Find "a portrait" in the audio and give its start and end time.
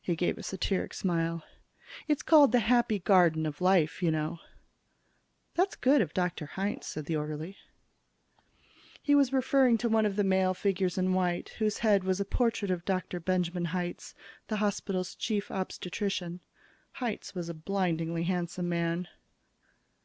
12.18-12.72